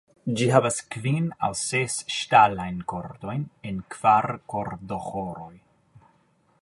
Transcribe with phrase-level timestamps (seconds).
[0.39, 5.55] Ĝi havas kvin aŭ ses ŝtalajn kordojn en kvar kordoĥoroj.